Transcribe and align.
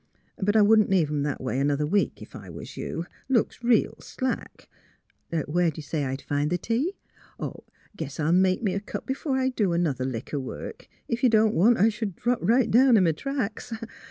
But 0.41 0.55
I 0.55 0.63
wouldn't 0.63 0.89
leave 0.89 1.11
'em 1.11 1.21
that 1.21 1.39
a 1.41 1.43
way 1.43 1.63
'nother 1.63 1.85
week, 1.85 2.23
ef 2.23 2.35
I 2.35 2.49
was 2.49 2.75
you. 2.75 3.05
Looks 3.29 3.63
reel 3.63 3.97
slack.... 3.99 4.67
Where 5.45 5.69
'd 5.69 5.77
you 5.77 5.83
say 5.83 6.05
I'd 6.05 6.23
find 6.23 6.49
the 6.49 6.57
tea? 6.57 6.93
Guess 7.95 8.19
I'll 8.19 8.31
make 8.31 8.63
me 8.63 8.73
a 8.73 8.79
cup 8.79 9.05
b'fore 9.05 9.37
I 9.37 9.49
do 9.49 9.73
another 9.73 10.03
lick 10.03 10.33
o' 10.33 10.39
work— 10.39 10.87
ef 11.13 11.21
you 11.21 11.29
don't 11.29 11.53
want 11.53 11.77
I 11.77 11.89
sh'd 11.89 12.15
drop 12.15 12.39
right 12.41 12.71
down 12.71 12.97
in 12.97 13.05
m' 13.05 13.13
tracks. 13.13 13.73